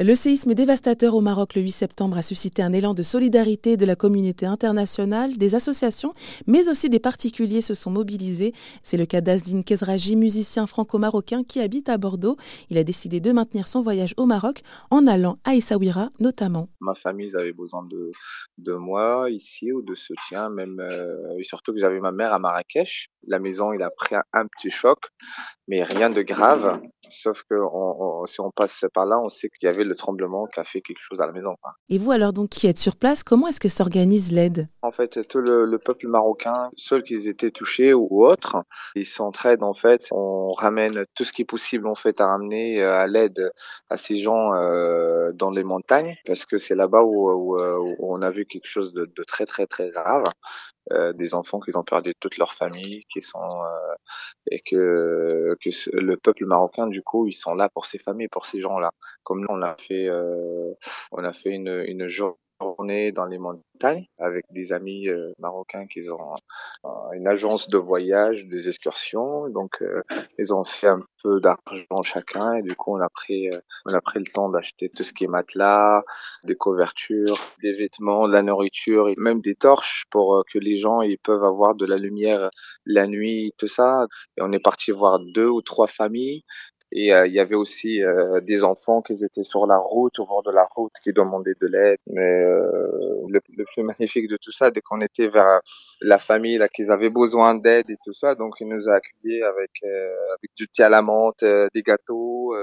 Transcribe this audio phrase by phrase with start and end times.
[0.00, 3.84] Le séisme dévastateur au Maroc le 8 septembre a suscité un élan de solidarité de
[3.84, 6.14] la communauté internationale, des associations,
[6.46, 8.52] mais aussi des particuliers se sont mobilisés.
[8.84, 12.36] C'est le cas d'Azdine Kezraji, musicien franco-marocain qui habite à Bordeaux.
[12.70, 14.60] Il a décidé de maintenir son voyage au Maroc
[14.92, 16.68] en allant à Essaouira notamment.
[16.80, 18.12] Ma famille avait besoin de,
[18.58, 23.08] de moi ici ou de soutien, même euh, surtout que j'avais ma mère à Marrakech.
[23.26, 25.00] La maison, il a pris un petit choc,
[25.66, 26.80] mais rien de grave.
[27.10, 27.56] Sauf que
[28.26, 30.80] si on passe par là, on sait qu'il y avait le tremblement qui a fait
[30.80, 31.54] quelque chose à la maison.
[31.88, 34.68] Et vous alors donc qui êtes sur place, comment est-ce que s'organise l'aide?
[34.82, 38.56] En fait, tout le, peuple marocain, ceux qui étaient touchés ou autres,
[38.94, 40.06] ils s'entraident en fait.
[40.10, 43.52] On ramène tout ce qui est possible en fait à ramener euh, à l'aide
[43.90, 47.56] à ces gens euh, dans les montagnes, parce que c'est là-bas où,
[48.00, 50.24] on a vu quelque chose de, de très très très grave.
[50.92, 53.94] Euh, des enfants qui ont perdu toute leur famille, qui sont euh,
[54.50, 58.46] et que que le peuple marocain du coup ils sont là pour ces familles, pour
[58.46, 58.90] ces gens-là.
[59.22, 60.72] Comme nous on a fait euh,
[61.12, 65.86] on a fait une une journée journée dans les montagnes avec des amis euh, marocains
[65.86, 66.34] qui ont
[66.84, 69.48] euh, une agence de voyage, des excursions.
[69.48, 70.02] Donc euh,
[70.38, 73.48] ils ont fait un peu d'argent chacun et du coup on a pris
[73.86, 76.02] on a pris le temps d'acheter tout ce qui est matelas,
[76.44, 81.02] des couvertures, des vêtements, de la nourriture et même des torches pour que les gens
[81.02, 82.50] ils peuvent avoir de la lumière
[82.86, 84.06] la nuit, tout ça.
[84.36, 86.44] Et on est parti voir deux ou trois familles
[86.90, 90.26] et euh, il y avait aussi euh, des enfants qui étaient sur la route, au
[90.26, 91.98] bord de la route, qui demandaient de l'aide.
[92.06, 95.60] Mais euh, le, le, plus magnifique de tout ça, dès qu'on était vers
[96.00, 99.42] la famille, là, qu'ils avaient besoin d'aide et tout ça, donc ils nous a accueillis
[99.42, 101.44] avec avec du thé à la menthe,
[101.74, 102.54] des gâteaux.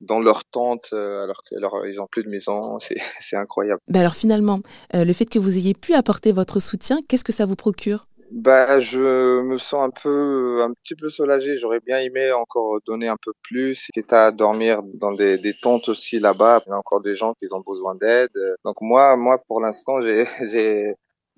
[0.00, 2.78] dans leur tente alors qu'ils ont plus de maison,
[3.20, 3.80] c'est incroyable.
[3.88, 4.60] Ben alors finalement,
[4.92, 8.07] le fait que vous ayez pu apporter votre soutien, qu'est-ce que ça vous procure?
[8.30, 11.58] Bah, je me sens un peu, un petit peu soulagé.
[11.58, 15.88] J'aurais bien aimé encore donner un peu plus, quitte à dormir dans des, des tentes
[15.88, 16.62] aussi là-bas.
[16.66, 18.30] Il y a encore des gens qui ont besoin d'aide.
[18.64, 20.94] Donc moi, moi, pour l'instant, j'ai, j'ai,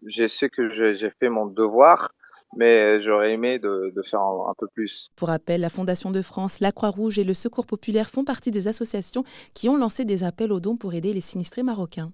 [0.06, 2.10] j'ai su que j'ai fait mon devoir
[2.56, 5.10] mais j'aurais aimé de, de faire un, un, peu plus.
[5.16, 8.68] Pour rappel, la Fondation de France, la Croix-Rouge et le Secours populaire font partie des
[8.68, 12.12] associations qui ont lancé des appels aux dons pour aider les sinistrés marocains.